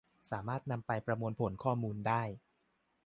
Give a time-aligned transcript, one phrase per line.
[0.31, 2.21] สามารถนำไปประมวลผลข้อมูลได้